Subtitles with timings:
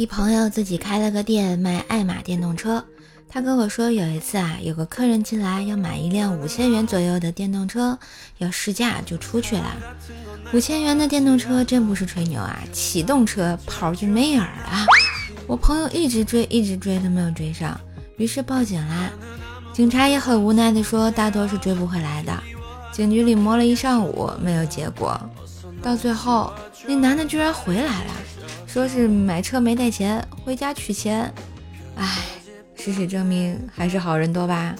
[0.00, 2.82] 一朋友自己开了个店卖爱玛电动车，
[3.28, 7.98] 他跟我说有一次啊，有个客人进来要买一辆五千元左右的电动车，
[8.38, 9.76] 要试驾就出去了。
[10.54, 14.86] 五千元的电动车真不是吹牛啊，启动车跑就没影儿了。
[15.46, 17.78] 我朋友一直追，一直追都没有追上，
[18.16, 19.10] 于是报警啦。
[19.74, 22.32] 警察也很无奈的说，大多是追不回来的。
[22.90, 25.20] 警局里摸了一上午没有结果，
[25.82, 26.50] 到最后
[26.86, 28.12] 那男的居然回来了。
[28.72, 31.34] 说是买车没带钱，回家取钱。
[31.96, 32.22] 唉，
[32.76, 34.76] 事实证明还是好人多吧。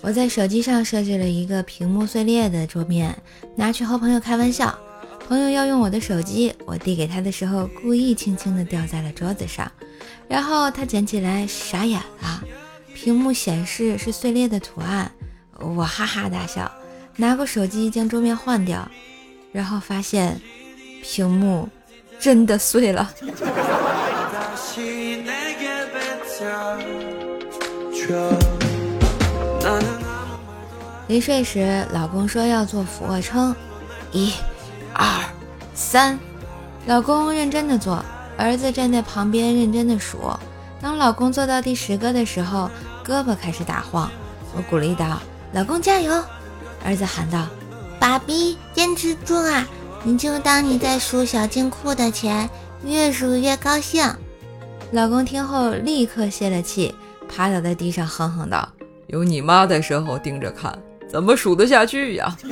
[0.00, 3.20] 我在手机上设置了一个屏幕碎裂的桌面，
[3.56, 4.72] 拿去和朋友开玩笑。
[5.26, 9.68] 朋友要用我的手机，我递给他的时候，故意轻轻地掉在了桌子上，
[10.28, 12.44] 然后他捡起来傻眼了，
[12.94, 15.10] 屏幕显示是碎裂的图案，
[15.58, 16.70] 我哈哈大笑。
[17.16, 18.88] 拿过手机将桌面换掉，
[19.52, 20.40] 然后发现
[21.02, 21.68] 屏幕
[22.18, 23.10] 真的碎了。
[31.06, 33.54] 临睡时，老公说要做俯卧撑，
[34.10, 34.32] 一、
[34.92, 35.06] 二、
[35.74, 36.18] 三，
[36.86, 38.04] 老公认真的做，
[38.36, 40.18] 儿子站在旁边认真的数。
[40.80, 42.70] 当老公做到第十个的时候，
[43.06, 44.10] 胳膊开始打晃，
[44.56, 45.20] 我鼓励道
[45.52, 46.24] ：“老公加油！”
[46.84, 47.46] 儿子喊道
[47.98, 49.66] ：“爸比，坚持住啊！
[50.02, 52.48] 你就当你在数小金库的钱，
[52.84, 54.04] 越数越高兴。”
[54.92, 56.94] 老公听后立刻泄了气，
[57.26, 58.68] 趴倒在地上哼哼道
[59.08, 62.36] ：“有你妈在身后盯着看，怎么数得下去呀？”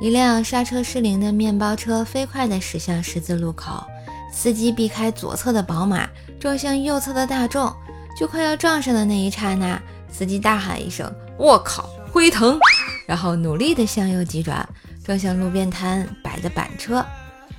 [0.00, 3.84] 一辆刹车失灵的面包车飞快地驶向十字路口。
[4.32, 7.72] 司机避开左侧的宝马，撞向右侧的大众，
[8.18, 12.58] 就快要撞上的那一刹那，司机大喊一声：“我靠，辉腾！”
[13.06, 14.68] 然后努力的向右急转，
[15.04, 17.04] 撞向路边摊摆的板车。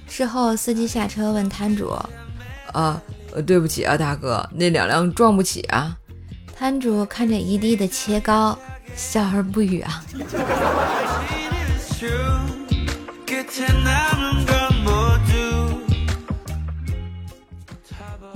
[0.08, 1.94] 事后，司机下车问摊主
[2.74, 3.02] ：“啊，
[3.46, 5.98] 对不起啊，大哥，那两辆撞不起啊。”
[6.58, 8.58] 摊主看着一地的切糕，
[8.96, 10.04] 笑而不语啊。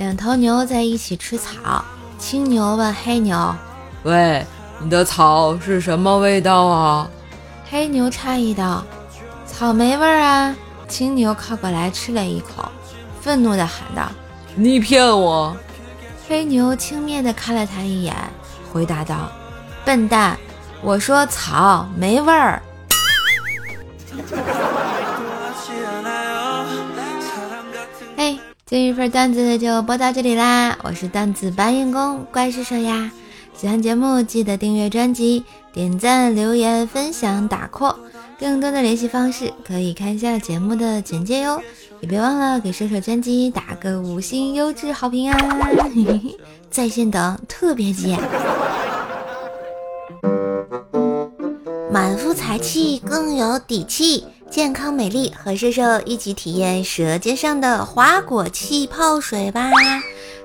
[0.06, 1.84] 两头牛在一起吃草，
[2.20, 3.56] 青牛问黑牛
[4.06, 4.46] ：“喂，
[4.80, 7.10] 你的草是什么味道啊？”
[7.68, 8.84] 黑牛诧异道
[9.48, 10.56] ：“草莓味儿啊！”
[10.88, 12.70] 青牛靠过来吃了一口，
[13.20, 14.04] 愤怒地喊道
[14.54, 15.58] ：“你骗我！”
[16.30, 18.16] 黑牛轻蔑地看了他一眼，
[18.72, 19.32] 回答道
[19.84, 20.38] ：“笨蛋，
[20.84, 22.62] 我说草没味儿。”
[28.68, 30.76] 今日份段子就播到这里啦！
[30.82, 33.12] 我是段子搬运工怪兽兽呀，
[33.56, 37.96] 喜欢节目记得订阅专辑、点赞、留言、分享、打 call。
[38.40, 41.62] 更多的联系方式可以看一下节目的简介哟，
[42.00, 45.38] 也别忘了给射手专辑打个五星优质好评啊！
[46.72, 48.18] 在线等特别急，
[51.92, 54.24] 满腹才气更有底气。
[54.56, 59.70] 健康美丽和瘦瘦一起体验舌尖上的花果气泡水吧！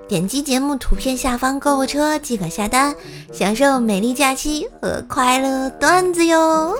[0.09, 2.93] 点击节目图片下方购物车即可下单，
[3.33, 6.77] 享受美丽假期和快乐段子哟！